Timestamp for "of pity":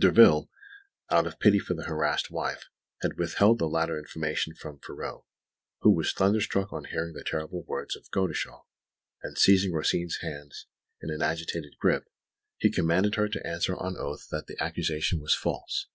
1.28-1.60